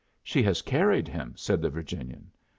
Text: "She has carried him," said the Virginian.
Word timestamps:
"She 0.23 0.41
has 0.41 0.63
carried 0.63 1.07
him," 1.07 1.35
said 1.37 1.61
the 1.61 1.69
Virginian. 1.69 2.31